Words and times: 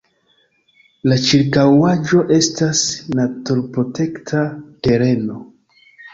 La 1.11 1.17
ĉirkaŭaĵo 1.25 2.21
estas 2.39 2.81
naturprotekta 3.21 4.43
tereno. 4.91 5.39